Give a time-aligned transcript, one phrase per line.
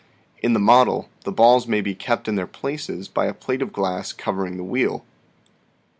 [0.41, 3.71] In the model, the balls may be kept in their places by a plate of
[3.71, 5.05] glass covering the wheel."